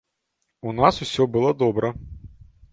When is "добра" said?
1.63-1.95